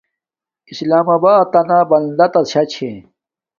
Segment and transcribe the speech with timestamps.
[0.71, 2.41] اسلام آباتنا شا بندا تا
[2.73, 2.89] چھے